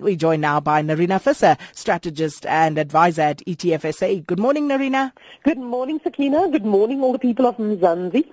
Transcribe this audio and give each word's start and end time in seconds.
We 0.00 0.16
join 0.16 0.40
now 0.40 0.58
by 0.58 0.82
Nerina 0.82 1.20
Visser, 1.20 1.56
strategist 1.72 2.44
and 2.46 2.78
advisor 2.78 3.22
at 3.22 3.38
ETFSA. 3.46 4.26
Good 4.26 4.40
morning, 4.40 4.68
Nerina. 4.68 5.12
Good 5.44 5.58
morning, 5.58 6.00
Sakina. 6.02 6.48
Good 6.48 6.64
morning, 6.66 7.00
all 7.00 7.12
the 7.12 7.18
people 7.20 7.46
of 7.46 7.58
Mzansi. 7.58 8.28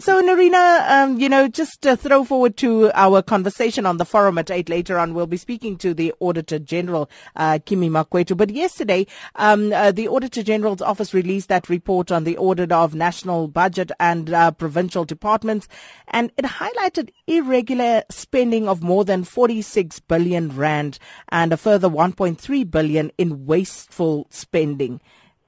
So, 0.00 0.22
Nerina, 0.22 0.88
um, 0.90 1.20
you 1.20 1.28
know, 1.28 1.48
just 1.48 1.82
to 1.82 1.98
throw 1.98 2.24
forward 2.24 2.56
to 2.58 2.90
our 2.94 3.20
conversation 3.20 3.84
on 3.84 3.98
the 3.98 4.06
forum 4.06 4.38
at 4.38 4.50
8 4.50 4.70
later 4.70 4.98
on, 4.98 5.12
we'll 5.12 5.26
be 5.26 5.36
speaking 5.36 5.76
to 5.78 5.92
the 5.92 6.14
Auditor 6.20 6.58
General, 6.58 7.10
uh, 7.36 7.58
Kimi 7.64 7.90
Makwetu. 7.90 8.34
But 8.34 8.48
yesterday, 8.48 9.06
um, 9.34 9.70
uh, 9.70 9.92
the 9.92 10.08
Auditor 10.08 10.42
General's 10.42 10.80
office 10.80 11.12
released 11.12 11.50
that 11.50 11.68
report 11.68 12.10
on 12.10 12.24
the 12.24 12.38
audit 12.38 12.72
of 12.72 12.94
national 12.94 13.48
budget 13.48 13.92
and 14.00 14.32
uh, 14.32 14.50
provincial 14.50 15.04
departments, 15.04 15.68
and 16.08 16.32
it 16.38 16.46
highlighted 16.46 17.10
irregular 17.26 18.02
spending 18.10 18.66
of 18.66 18.82
more 18.82 19.04
than 19.04 19.24
46 19.24 20.00
billion 20.00 20.56
rand 20.56 20.98
and 21.28 21.52
a 21.52 21.56
further 21.56 21.88
1.3 21.88 22.70
billion 22.70 23.10
in 23.18 23.46
wasteful 23.46 24.26
spending. 24.30 25.00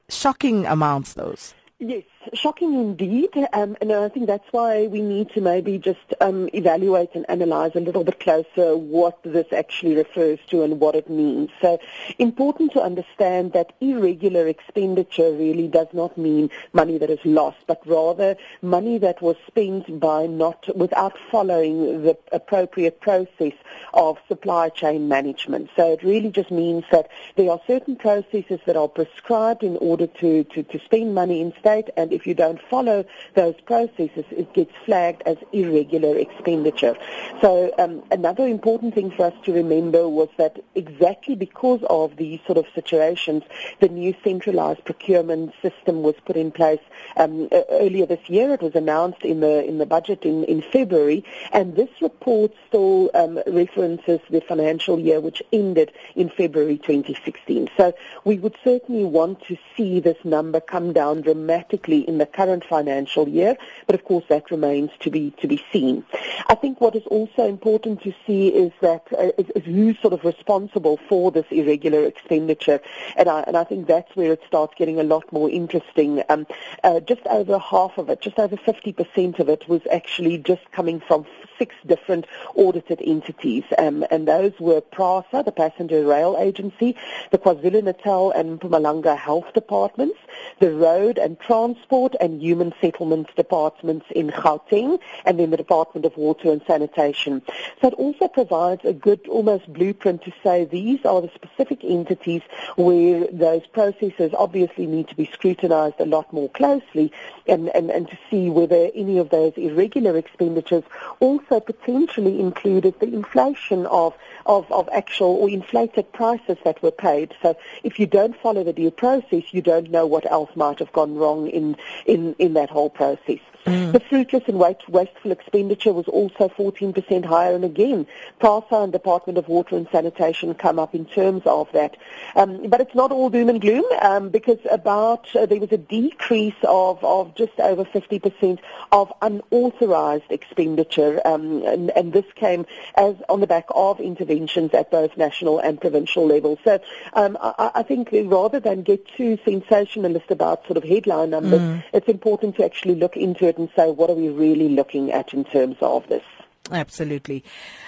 Shocking 0.08 0.66
amounts, 0.66 1.14
those. 1.14 1.54
Yes, 1.78 2.04
shocking 2.33 2.74
indeed, 2.74 3.30
um, 3.52 3.77
and 3.80 3.92
I 3.92 4.09
think 4.09 4.27
that's 4.27 4.51
why 4.51 4.87
we 4.87 5.02
need 5.02 5.30
to 5.30 5.41
maybe 5.41 5.78
just 5.78 6.14
um, 6.20 6.48
evaluate 6.55 7.10
and 7.14 7.28
analyze 7.28 7.73
a 7.74 7.80
little 7.80 8.05
bit 8.05 8.20
closer 8.20 8.77
what 8.77 9.23
this 9.23 9.47
actually 9.52 9.95
refers 9.95 10.38
to 10.48 10.62
and 10.62 10.80
what 10.80 10.95
it 10.95 11.10
means. 11.10 11.50
So, 11.60 11.78
important 12.19 12.73
to 12.73 12.80
understand 12.80 13.52
that 13.52 13.74
irregular 13.80 14.47
expenditure 14.48 15.33
really 15.33 15.69
does 15.69 15.88
not 15.92 16.16
mean 16.16 16.50
money 16.73 16.98
that 16.98 17.10
is 17.10 17.24
lost, 17.24 17.59
but 17.66 17.80
rather 17.87 18.36
money 18.62 18.98
that 18.98 19.20
was 19.20 19.36
spent 19.47 20.00
by 20.00 20.27
not 20.27 20.66
without 20.77 21.19
following 21.30 22.02
the 22.02 22.16
appropriate 22.33 23.00
process 23.00 23.52
of 23.92 24.19
supply 24.28 24.70
chain 24.70 25.09
management. 25.09 25.70
So, 25.77 25.92
it 25.92 26.02
really 26.02 26.30
just 26.30 26.50
means 26.50 26.84
that 26.91 27.11
there 27.36 27.50
are 27.50 27.61
certain 27.66 27.97
processes 27.97 28.61
that 28.66 28.77
are 28.77 28.88
prescribed 28.88 29.62
in 29.62 29.77
order 29.78 30.06
to 30.06 30.44
to, 30.44 30.62
to 30.62 30.78
spend 30.81 31.14
money 31.14 31.41
in 31.41 31.53
state 31.59 31.91
and 31.97 32.12
if 32.14 32.26
you 32.26 32.34
don't 32.34 32.60
follow 32.70 33.04
those 33.34 33.54
processes, 33.66 34.24
it 34.30 34.52
gets 34.54 34.72
flagged 34.84 35.22
as 35.26 35.36
irregular 35.52 36.16
expenditure. 36.16 36.96
So 37.40 37.72
um, 37.78 38.02
another 38.10 38.46
important 38.46 38.94
thing 38.94 39.10
for 39.10 39.26
us 39.26 39.34
to 39.44 39.52
remember 39.52 40.08
was 40.08 40.28
that 40.38 40.62
exactly 40.74 41.34
because 41.34 41.82
of 41.90 42.16
these 42.16 42.40
sort 42.46 42.58
of 42.58 42.66
situations, 42.74 43.42
the 43.80 43.88
new 43.88 44.14
centralized 44.22 44.84
procurement 44.84 45.52
system 45.60 46.02
was 46.02 46.14
put 46.24 46.36
in 46.36 46.50
place 46.50 46.80
um, 47.16 47.48
earlier 47.70 48.06
this 48.06 48.28
year. 48.28 48.52
It 48.52 48.62
was 48.62 48.74
announced 48.74 49.22
in 49.22 49.40
the 49.40 49.64
in 49.64 49.78
the 49.78 49.86
budget 49.86 50.24
in, 50.24 50.44
in 50.44 50.62
February, 50.62 51.24
and 51.52 51.74
this 51.74 51.90
report 52.00 52.52
still 52.68 53.10
um, 53.14 53.40
references 53.46 54.20
the 54.30 54.40
financial 54.40 54.98
year 54.98 55.20
which 55.20 55.42
ended 55.52 55.92
in 56.14 56.28
February 56.28 56.78
2016. 56.78 57.68
So 57.76 57.94
we 58.24 58.38
would 58.38 58.56
certainly 58.62 59.04
want 59.04 59.42
to 59.46 59.56
see 59.76 60.00
this 60.00 60.18
number 60.24 60.60
come 60.60 60.92
down 60.92 61.22
dramatically 61.22 62.03
in 62.05 62.19
the 62.19 62.27
current 62.27 62.64
financial 62.64 63.28
year, 63.28 63.56
but 63.86 63.94
of 63.94 64.05
course 64.05 64.24
that 64.28 64.50
remains 64.50 64.91
to 65.00 65.10
be 65.10 65.33
to 65.41 65.48
be 65.48 65.62
seen. 65.72 66.05
I 66.48 66.55
think 66.55 66.80
what 66.80 66.94
is 66.94 67.06
also 67.06 67.47
important 67.47 68.02
to 68.02 68.14
see 68.27 68.48
is 68.48 68.72
that 68.80 69.02
uh, 69.19 69.30
is, 69.38 69.50
is 69.56 69.64
who's 69.64 69.98
sort 70.00 70.14
of 70.14 70.25
responsible 70.25 70.98
for 71.08 71.30
this 71.30 71.47
irregular 71.50 72.05
expenditure, 72.05 72.80
and 73.16 73.28
I 73.28 73.41
and 73.47 73.56
I 73.56 73.64
think 73.64 73.86
that's 73.86 74.14
where 74.16 74.32
it 74.32 74.42
starts 74.47 74.75
getting 74.77 75.00
a 75.00 75.05
lot 75.05 75.30
more 75.32 75.50
interesting. 75.50 76.22
Um, 76.28 76.47
uh, 76.82 77.00
just 77.00 77.22
over 77.27 77.58
half 77.58 77.98
of 77.98 78.10
it, 78.10 78.20
just 78.20 78.38
over 78.38 78.56
50% 78.56 79.38
of 79.38 79.48
it, 79.48 79.69
was 79.69 79.80
actually 79.91 80.38
just 80.38 80.70
coming 80.72 81.00
from 81.00 81.27
six 81.58 81.75
different 81.86 82.27
audited 82.56 83.00
entities, 83.05 83.64
um, 83.78 84.05
and 84.10 84.27
those 84.28 84.52
were 84.58 84.80
PRASA, 84.80 85.42
the 85.44 85.52
Passenger 85.52 86.05
Rail 86.05 86.36
Agency, 86.38 86.97
the 87.30 87.38
KwaZulu-Natal 87.38 88.32
and 88.32 88.60
Mpumalanga 88.60 89.16
Health 89.16 89.52
Departments, 89.55 90.19
the 90.58 90.72
Road 90.72 91.19
and 91.19 91.38
Transport 91.41 91.94
and 91.95 92.42
Human 92.42 92.75
Settlements 92.81 93.31
Departments 93.37 94.06
in 94.10 94.31
Gauteng, 94.31 94.99
and 95.25 95.38
then 95.38 95.50
the 95.50 95.56
Department 95.56 96.05
of 96.05 96.16
Water 96.16 96.50
and 96.50 96.60
Sanitation. 96.66 97.41
So 97.81 97.88
it 97.88 97.94
also 97.94 98.27
provides 98.27 98.84
a 98.84 98.93
good 98.93 99.21
almost 99.28 99.72
blueprint 99.72 100.22
to 100.25 100.33
say 100.43 100.65
these 100.65 101.04
are 101.04 101.21
the 101.21 101.31
specific 101.34 101.84
entities 101.84 102.43
where 102.77 103.28
those 103.28 103.65
processes 103.69 104.33
obviously 104.37 104.87
need 104.87 105.06
to 105.09 105.15
be 105.15 105.31
scrutinized 105.33 106.00
a 106.00 106.04
lot 106.04 106.33
more 106.33 106.49
closely 106.49 107.12
and, 107.47 107.69
and, 107.77 107.91
and 107.91 108.09
to 108.09 108.19
see 108.28 108.50
whether 108.50 108.91
any 108.94 109.19
of 109.19 109.31
those 109.31 109.53
irregular 109.56 110.16
expenditures 110.16 110.83
also 111.21 111.60
potentially 111.60 112.41
included 112.41 112.99
the 112.99 113.06
inflation 113.06 113.87
of, 113.87 114.15
of, 114.47 114.71
of 114.72 114.88
actual 114.93 115.37
or 115.37 115.49
inflated 115.49 116.12
prices 116.12 116.59
that 116.65 116.83
were 116.83 116.91
paid. 116.91 117.34
So 117.41 117.56
if 117.84 118.00
you 118.00 118.06
don't 118.06 118.37
follow 118.37 118.65
the 118.65 118.72
due 118.72 118.91
process, 118.91 119.44
you 119.53 119.62
don't 119.62 119.91
know 119.91 120.06
what 120.06 120.31
else 120.31 120.50
might 120.56 120.81
have 120.81 120.93
gone 120.93 121.15
wrong 121.15 121.47
in, 121.49 121.77
in, 122.06 122.34
in 122.39 122.55
that 122.55 122.71
whole 122.71 122.91
process. 122.91 123.39
Mm. 123.64 123.92
The 123.92 124.00
fruitless 124.00 124.42
and 124.47 124.58
wasteful 124.58 125.32
expenditure 125.32 125.92
was 125.92 126.06
also 126.08 126.48
14% 126.48 127.25
higher, 127.25 127.54
and 127.54 127.64
again, 127.64 128.06
PRASA 128.38 128.75
and 128.75 128.92
Department 128.92 129.38
of 129.38 129.48
Water 129.48 129.76
and 129.76 129.88
Sanitation 129.91 130.54
come 130.54 130.78
up 130.78 130.94
in 130.94 131.06
terms 131.06 131.42
of 131.47 131.70
that. 131.72 131.97
Um, 132.36 132.69
but 132.69 132.80
it's 132.80 132.94
not 132.94 133.10
all 133.10 133.30
doom 133.30 133.48
and 133.48 133.60
gloom, 133.60 133.84
um, 134.03 134.28
because 134.28 134.58
about 134.70 135.34
uh, 135.34 135.47
there 135.47 135.60
was 135.60 135.72
a 135.72 135.78
decrease 135.78 136.54
of, 136.64 137.03
of 137.03 137.34
just 137.36 137.58
over 137.58 137.84
50% 137.84 138.58
of 138.92 139.12
unauthorized 139.22 140.30
expenditure, 140.30 141.20
um, 141.26 141.62
and, 141.64 141.91
and 141.97 142.12
this 142.12 142.26
came 142.34 142.66
as 142.97 143.14
on 143.28 143.41
the 143.41 143.47
back 143.47 143.66
of 143.74 143.98
interventions 143.98 144.74
at 144.74 144.91
both 144.91 145.16
national 145.16 145.58
and 145.58 145.80
provincial 145.80 146.26
levels. 146.26 146.58
So 146.64 146.80
um, 147.14 147.38
I, 147.41 147.70
I, 147.76 147.82
think 147.82 148.10
rather 148.12 148.60
than 148.60 148.82
get 148.82 149.06
too 149.16 149.38
sensationalist 149.44 150.30
about 150.30 150.66
sort 150.66 150.76
of 150.76 150.84
headline 150.84 151.30
numbers, 151.30 151.60
mm. 151.60 151.82
it's 151.92 152.08
important 152.08 152.56
to 152.56 152.64
actually 152.64 152.94
look 152.97 153.16
into 153.16 153.47
it 153.47 153.53
it 153.54 153.59
and 153.59 153.70
say, 153.76 153.91
what 153.91 154.10
are 154.10 154.15
we 154.15 154.28
really 154.28 154.69
looking 154.69 155.12
at 155.12 155.32
in 155.32 155.44
terms 155.44 155.76
of 155.81 156.06
this? 156.09 156.22
Absolutely. 156.70 157.44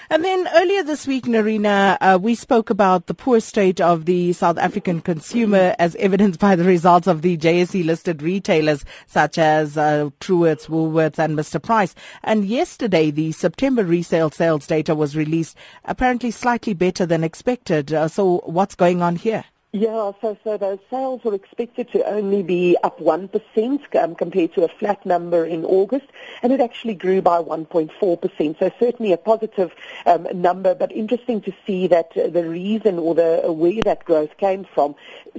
And 0.09 0.23
then 0.23 0.47
earlier 0.55 0.83
this 0.83 1.07
week, 1.07 1.25
Nerina, 1.25 1.97
uh, 1.99 2.19
we 2.21 2.35
spoke 2.35 2.69
about 2.69 3.07
the 3.07 3.13
poor 3.13 3.39
state 3.39 3.81
of 3.81 4.05
the 4.05 4.33
South 4.33 4.57
African 4.57 5.01
consumer 5.01 5.75
as 5.79 5.95
evidenced 5.95 6.39
by 6.39 6.55
the 6.55 6.63
results 6.63 7.07
of 7.07 7.23
the 7.23 7.37
JSE 7.37 7.83
listed 7.83 8.21
retailers 8.21 8.85
such 9.07 9.37
as 9.37 9.77
uh, 9.77 10.09
Truworths, 10.19 10.67
Woolworths 10.67 11.17
and 11.17 11.37
Mr. 11.37 11.61
Price. 11.61 11.95
And 12.23 12.45
yesterday, 12.45 13.09
the 13.09 13.31
September 13.31 13.83
resale 13.83 14.31
sales 14.31 14.67
data 14.67 14.93
was 14.93 15.17
released, 15.17 15.57
apparently 15.83 16.29
slightly 16.31 16.73
better 16.75 17.05
than 17.05 17.23
expected. 17.23 17.91
Uh, 17.91 18.07
so 18.07 18.43
what's 18.45 18.75
going 18.75 19.01
on 19.01 19.15
here? 19.15 19.43
Yeah, 19.73 20.13
so 20.21 20.37
so 20.45 20.57
those 20.57 20.79
sales 20.89 21.25
were 21.25 21.33
expected 21.33 21.91
to 21.91 22.01
only 22.07 22.41
be 22.41 22.77
up 22.83 22.99
1% 23.01 23.95
um, 24.01 24.15
compared 24.15 24.53
to 24.53 24.63
a 24.63 24.69
flat 24.69 25.05
number 25.05 25.43
in 25.45 25.65
August, 25.65 26.05
and 26.41 26.53
it 26.53 26.61
actually 26.61 26.93
grew 26.93 27.21
by 27.21 27.39
1.4%. 27.39 28.59
So 28.59 28.71
certainly 28.79 29.11
a 29.11 29.17
positive 29.17 29.75
um, 30.05 30.25
number, 30.33 30.73
but 30.73 30.93
interesting 30.93 31.41
to 31.41 31.53
see 31.65 31.85
that 31.87 32.13
the 32.13 32.47
reason 32.47 32.97
or 32.97 33.13
the 33.13 33.51
where 33.51 33.83
that 33.83 34.05
growth 34.05 34.37
came 34.37 34.63
from 34.63 34.95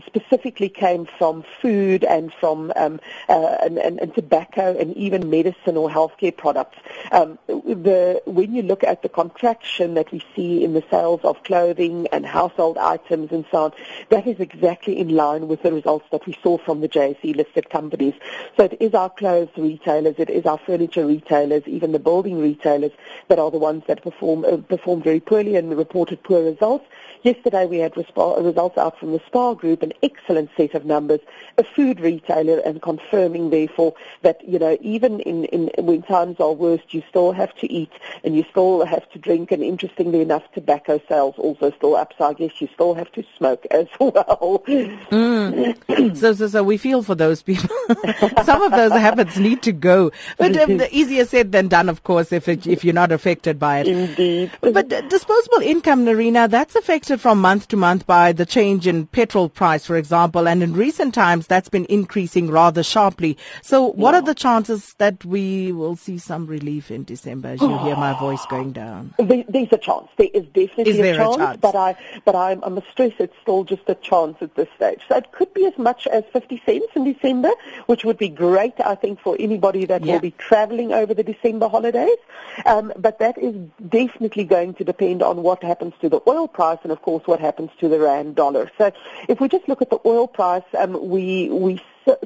specifically 0.07 0.69
came 0.69 1.09
from 1.17 1.43
food 1.63 2.05
and 2.05 2.31
from 2.39 2.71
um, 2.77 3.01
uh, 3.31 3.57
and, 3.63 3.79
and, 3.79 3.99
and, 3.99 4.15
tobacco 4.15 4.77
and 4.79 4.95
even 4.97 5.31
medicine 5.31 5.79
or 5.79 5.89
healthcare 5.89 6.37
products. 6.37 6.79
Um, 7.13 7.39
the 7.47 8.21
when 8.27 8.55
you 8.55 8.63
look 8.63 8.85
at 8.85 9.03
the 9.03 9.09
contraction 9.09 9.95
that 9.95 10.13
we 10.13 10.23
see 10.37 10.63
in 10.63 10.75
the 10.75 10.85
sales 10.91 11.21
of 11.25 11.43
clothing 11.45 12.09
and 12.13 12.27
household 12.27 12.77
items 12.77 13.33
and 13.33 13.47
so 13.51 13.65
on 13.65 13.73
that 14.19 14.27
is 14.27 14.41
exactly 14.41 14.99
in 14.99 15.11
line 15.11 15.47
with 15.47 15.63
the 15.63 15.73
results 15.73 16.05
that 16.11 16.27
we 16.27 16.37
saw 16.43 16.59
from 16.59 16.81
the 16.81 16.89
JSE 16.89 17.37
listed 17.37 17.71
companies. 17.71 18.15
So 18.57 18.65
it 18.65 18.77
is 18.81 18.93
our 18.93 19.11
clothes 19.11 19.51
retailers, 19.57 20.17
it 20.19 20.29
is 20.29 20.45
our 20.45 20.59
furniture 20.59 21.07
retailers, 21.07 21.63
even 21.67 21.93
the 21.93 22.01
building 22.01 22.41
retailers 22.41 22.91
that 23.29 23.39
are 23.39 23.53
the 23.53 23.59
ones 23.59 23.85
that 23.87 24.03
perform 24.03 24.45
uh, 24.45 24.57
very 24.97 25.21
poorly 25.21 25.55
and 25.55 25.77
reported 25.79 26.25
poor 26.25 26.43
results. 26.43 26.85
Yesterday 27.23 27.67
we 27.67 27.79
had 27.79 27.97
results 27.97 28.79
out 28.79 28.99
from 28.99 29.13
the 29.13 29.21
Spar 29.27 29.55
Group, 29.55 29.83
an 29.83 29.93
excellent 30.05 30.51
set 30.57 30.75
of 30.75 30.85
numbers, 30.85 31.21
a 31.57 31.65
food 31.65 31.99
retailer, 31.99 32.59
and 32.61 32.81
confirming 32.81 33.51
therefore 33.51 33.95
that 34.23 34.41
you 34.49 34.59
know 34.59 34.79
even 34.81 35.19
in, 35.21 35.45
in 35.47 35.71
when 35.85 36.03
times 36.03 36.39
are 36.39 36.53
worst, 36.53 36.95
you 36.95 37.03
still 37.09 37.33
have 37.33 37.55
to 37.57 37.73
eat 37.73 37.91
and 38.23 38.37
you 38.37 38.45
still 38.51 38.85
have 38.85 39.09
to 39.11 39.19
drink. 39.19 39.51
And 39.51 39.65
interestingly 39.65 40.21
enough, 40.21 40.45
tobacco 40.53 41.01
sales 41.09 41.35
also 41.39 41.73
still 41.73 41.97
up. 41.97 42.15
So 42.17 42.27
I 42.27 42.35
guess 42.35 42.61
you 42.61 42.69
still 42.73 42.95
have 42.95 43.11
to 43.13 43.25
smoke 43.37 43.67
as 43.73 43.89
well 44.01 44.08
well. 44.15 44.63
Mm. 44.67 46.17
so, 46.17 46.33
so, 46.35 46.49
so 46.49 46.63
we 46.63 46.77
feel 46.77 47.03
for 47.03 47.15
those 47.15 47.43
people. 47.43 47.69
Some 48.45 48.63
of 48.63 48.73
those 48.73 48.93
habits 48.93 49.37
need 49.37 49.63
to 49.63 49.73
go, 49.73 50.11
but 50.37 50.57
um, 50.57 50.83
easier 50.91 51.25
said 51.25 51.53
than 51.53 51.69
done, 51.69 51.89
of 51.89 52.03
course, 52.03 52.33
if 52.33 52.49
it, 52.49 52.67
if 52.67 52.85
you're 52.85 52.95
not 52.95 53.13
affected 53.13 53.59
by 53.59 53.81
it. 53.81 53.89
Indeed. 53.89 54.51
But 54.61 54.93
uh, 54.93 55.01
disposable 55.03 55.63
income, 55.63 56.05
Nerina, 56.05 56.49
that's 56.49 56.77
affected 56.77 57.21
from 57.21 57.41
month 57.41 57.69
to 57.69 57.77
month 57.77 58.07
by 58.07 58.33
the 58.33 58.47
change 58.47 58.87
in 58.87 59.07
petrol 59.07 59.49
price, 59.49 59.87
for 59.87 59.97
example, 59.97 60.49
and 60.49 60.63
in 60.63 60.73
recent 60.73 61.15
times 61.15 61.47
that's 61.47 61.69
been 61.69 61.87
increasing 61.87 62.51
rather 62.51 62.83
sharply. 62.83 63.37
So, 63.63 63.93
what 63.93 64.13
yeah. 64.13 64.19
are 64.19 64.23
the 64.23 64.35
chances 64.35 64.95
that 64.99 65.25
we 65.25 65.73
will 65.73 65.97
see 65.97 66.19
some 66.19 66.47
relief 66.47 66.91
in 66.91 67.05
December? 67.05 67.49
As 67.49 67.61
you 67.61 67.79
hear 67.79 67.97
my 67.97 68.19
voice 68.21 68.45
going 68.47 68.73
down, 68.73 69.15
there's 69.19 69.73
a 69.73 69.79
chance. 69.79 70.09
There 70.17 70.29
is 70.33 70.45
definitely 70.47 70.93
is 70.93 70.99
a, 70.99 71.15
chance, 71.15 71.35
a, 71.35 71.39
chance, 71.39 71.59
but 71.61 71.75
I, 71.75 71.97
but 72.25 72.35
I, 72.35 72.59
I 72.63 72.69
must 72.69 72.89
stress 72.91 73.13
it's 73.19 73.35
still 73.43 73.65
just 73.65 73.83
a 73.89 73.95
chance 74.03 74.37
at 74.41 74.55
this 74.55 74.69
stage. 74.77 75.01
So 75.09 75.17
it 75.17 75.33
could 75.33 75.53
be 75.55 75.67
as 75.67 75.77
much 75.79 76.07
as 76.07 76.25
50 76.33 76.63
cents 76.65 76.87
in 76.95 77.05
December, 77.05 77.51
which 77.87 78.05
would 78.05 78.19
be 78.19 78.29
great, 78.29 78.75
I 78.85 78.95
think, 78.95 79.21
for 79.21 79.37
anybody 79.39 79.85
that 79.87 80.05
yeah. 80.05 80.15
will 80.15 80.21
be 80.21 80.33
traveling 80.33 80.93
over 80.93 81.15
the 81.15 81.23
December 81.23 81.69
holidays. 81.69 82.19
Um, 82.67 82.93
but 82.97 83.19
that 83.19 83.39
is 83.39 83.55
definitely 83.89 84.45
going 84.45 84.75
to 84.75 84.85
depend 84.85 85.23
on 85.23 85.43
what 85.43 85.63
happens 85.63 85.95
to 86.01 86.09
the 86.09 86.21
oil 86.27 86.49
price 86.49 86.79
and, 86.83 86.93
of 86.93 87.03
course, 87.03 87.27
what 87.27 87.41
happens 87.41 87.71
to 87.81 87.89
the 87.89 87.99
rand 87.99 88.37
dollar. 88.37 88.71
So 88.79 88.93
if 89.29 89.41
we 89.41 89.49
just 89.49 89.69
look 89.69 89.83
at 89.83 89.91
the 89.91 90.01
oil 90.07 90.27
price, 90.27 90.65
um, 90.77 91.09
we 91.09 91.49
we 91.51 91.81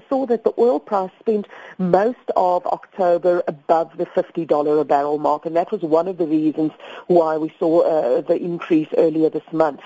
saw 0.09 0.27
that 0.27 0.45
the 0.45 0.53
oil 0.59 0.79
price 0.79 1.11
spent 1.21 1.47
most 1.79 2.31
of 2.37 2.65
October 2.67 3.43
above 3.49 3.97
the 3.97 4.07
$50 4.07 4.81
a 4.81 4.85
barrel 4.85 5.19
mark, 5.19 5.47
and 5.47 5.57
that 5.57 5.71
was 5.73 5.83
one 5.83 6.09
of 6.09 6.19
the 6.19 6.27
reasons 6.27 6.73
why 7.07 7.37
we 7.37 7.53
saw 7.59 7.81
uh, 7.81 8.21
the 8.21 8.37
increase 8.37 8.89
earlier 8.97 9.29
this 9.29 9.43
month. 9.53 9.81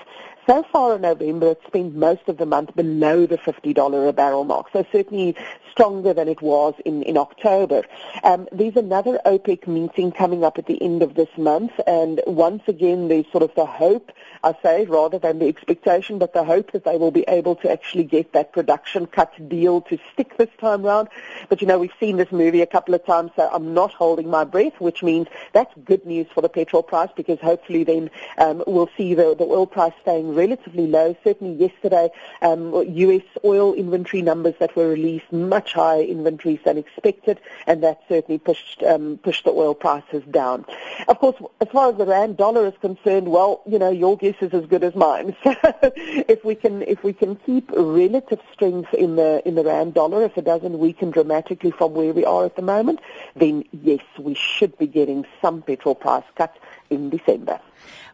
So 0.47 0.63
far 0.71 0.95
in 0.95 1.01
November, 1.01 1.47
it 1.47 1.61
spent 1.67 1.93
most 1.93 2.29
of 2.29 2.37
the 2.37 2.45
month 2.45 2.73
below 2.73 3.25
the 3.25 3.37
$50 3.37 4.07
a 4.07 4.13
barrel 4.13 4.45
mark, 4.45 4.67
so 4.71 4.85
certainly 4.93 5.35
stronger 5.69 6.13
than 6.13 6.29
it 6.29 6.41
was 6.41 6.73
in, 6.85 7.03
in 7.03 7.17
October. 7.17 7.83
Um, 8.23 8.47
there's 8.53 8.77
another 8.77 9.19
OPEC 9.25 9.67
meeting 9.67 10.13
coming 10.13 10.45
up 10.45 10.57
at 10.57 10.65
the 10.65 10.81
end 10.81 11.03
of 11.03 11.15
this 11.15 11.27
month, 11.37 11.73
and 11.85 12.21
once 12.25 12.63
again, 12.67 13.09
there's 13.09 13.29
sort 13.29 13.43
of 13.43 13.53
the 13.55 13.65
hope, 13.65 14.13
I 14.41 14.55
say, 14.63 14.85
rather 14.85 15.19
than 15.19 15.39
the 15.39 15.47
expectation, 15.49 16.17
but 16.17 16.33
the 16.33 16.45
hope 16.45 16.71
that 16.71 16.85
they 16.85 16.95
will 16.95 17.11
be 17.11 17.25
able 17.27 17.57
to 17.57 17.69
actually 17.69 18.05
get 18.05 18.31
that 18.31 18.53
production 18.53 19.05
cut 19.05 19.33
deal 19.49 19.81
to 19.81 19.99
stick 20.13 20.37
this 20.37 20.49
time 20.61 20.81
round. 20.81 21.09
But, 21.49 21.59
you 21.59 21.67
know, 21.67 21.77
we've 21.77 21.91
seen 21.99 22.15
this 22.15 22.31
movie 22.31 22.61
a 22.61 22.67
couple 22.67 22.93
of 22.93 23.05
times, 23.05 23.31
so 23.35 23.49
I'm 23.51 23.73
not 23.73 23.91
holding 23.91 24.29
my 24.29 24.45
breath, 24.45 24.79
which 24.79 25.03
means 25.03 25.27
that's 25.51 25.73
good 25.83 26.05
news 26.05 26.27
for 26.33 26.39
the 26.39 26.47
petrol 26.47 26.83
price 26.83 27.09
because 27.17 27.39
hopefully 27.39 27.83
then 27.83 28.09
um, 28.37 28.63
we'll 28.65 28.89
see 28.95 29.13
the, 29.13 29.35
the 29.35 29.43
oil 29.43 29.67
price 29.67 29.93
staying 30.03 30.36
relatively 30.37 30.87
low. 30.87 31.15
Certainly 31.23 31.55
yesterday, 31.55 32.09
um, 32.41 32.73
U.S. 32.87 33.23
oil 33.43 33.73
inventory 33.73 34.21
numbers 34.21 34.53
that 34.59 34.75
were 34.75 34.87
released, 34.87 35.31
much 35.33 35.73
higher 35.73 36.03
inventories 36.03 36.59
than 36.63 36.77
expected, 36.77 37.39
and 37.65 37.83
that 37.83 38.01
certainly 38.07 38.39
pushed 38.39 38.83
um, 38.83 39.17
pushed 39.17 39.43
the 39.43 39.51
oil 39.51 39.73
prices 39.73 40.23
down. 40.31 40.65
Of 41.07 41.19
course, 41.19 41.35
as 41.59 41.67
far 41.69 41.89
as 41.89 41.97
the 41.97 42.05
rand 42.05 42.37
dollar 42.37 42.67
is 42.67 42.73
concerned, 42.79 43.27
well, 43.27 43.61
you 43.65 43.79
know, 43.79 43.89
your 43.89 44.15
guess 44.17 44.35
is 44.41 44.53
as 44.53 44.65
good 44.67 44.83
as 44.83 44.95
mine. 44.95 45.35
So 45.47 45.55
if 45.93 46.43
we 46.43 46.55
can 46.55 46.81
if 46.83 47.03
we 47.03 47.13
can 47.13 47.35
keep 47.35 47.71
relative 47.71 48.39
strength 48.53 48.93
in 48.93 49.15
the 49.15 49.41
in 49.47 49.55
the 49.55 49.63
rand 49.63 49.93
dollar, 49.93 50.23
if 50.23 50.37
it 50.37 50.45
doesn't 50.45 50.77
weaken 50.77 51.09
dramatically 51.11 51.71
from 51.71 51.93
where 51.93 52.13
we 52.13 52.25
are 52.25 52.45
at 52.45 52.55
the 52.55 52.61
moment, 52.61 52.99
then 53.35 53.63
yes, 53.71 54.03
we 54.19 54.33
should 54.33 54.77
be 54.77 54.87
getting 54.87 55.25
some 55.41 55.61
petrol 55.61 55.95
price 55.95 56.23
cuts 56.35 56.57
in 56.89 57.09
December. 57.09 57.59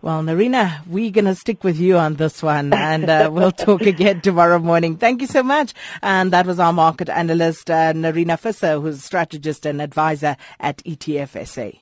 Well, 0.01 0.21
Nerina, 0.21 0.85
we're 0.85 1.11
going 1.11 1.25
to 1.25 1.35
stick 1.35 1.63
with 1.63 1.79
you 1.79 1.97
on 1.97 2.15
this 2.15 2.43
one 2.43 2.73
and 2.73 3.09
uh, 3.09 3.29
we'll 3.31 3.51
talk 3.67 3.83
again 3.83 4.19
tomorrow 4.19 4.59
morning. 4.59 4.97
Thank 4.97 5.21
you 5.21 5.27
so 5.27 5.43
much. 5.43 5.73
And 6.01 6.33
that 6.33 6.45
was 6.45 6.59
our 6.59 6.73
market 6.73 7.07
analyst, 7.07 7.71
uh, 7.71 7.93
Nerina 7.93 8.37
Visser, 8.37 8.81
who's 8.81 9.01
strategist 9.01 9.65
and 9.65 9.81
advisor 9.81 10.35
at 10.59 10.77
ETF 10.79 11.47
SA. 11.47 11.77